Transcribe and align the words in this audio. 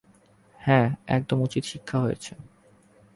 হ্যা, 0.61 0.81
একদম 1.07 1.37
উচিত 1.41 1.63
শিক্ষা 1.65 1.97
হয়েছে। 1.99 2.33